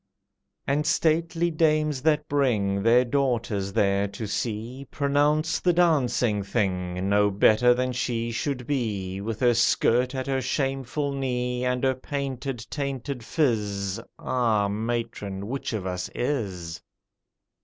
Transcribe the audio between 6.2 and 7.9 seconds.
thing" No better